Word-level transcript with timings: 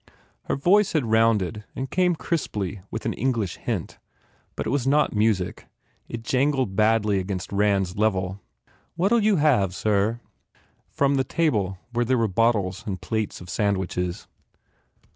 Her 0.45 0.55
voice 0.55 0.93
had 0.93 1.05
rounded 1.11 1.63
and 1.75 1.91
came 1.91 2.15
crisply 2.15 2.81
with 2.89 3.05
an 3.05 3.13
English 3.13 3.57
hint. 3.57 3.99
But 4.55 4.65
it 4.65 4.71
was 4.71 4.87
not 4.87 5.13
music. 5.15 5.67
It 6.09 6.23
jangled 6.23 6.75
badly 6.75 7.19
against 7.19 7.51
Rand 7.51 7.85
s 7.85 7.95
level, 7.95 8.39
"What 8.95 9.11
ll 9.11 9.19
you 9.21 9.35
have, 9.35 9.75
sir?" 9.75 10.19
from 10.89 11.17
the 11.17 11.23
table 11.23 11.77
where 11.93 12.03
there 12.03 12.17
were 12.17 12.27
bottles 12.27 12.83
and 12.87 12.99
plates 12.99 13.41
of 13.41 13.49
sandwiches. 13.51 14.25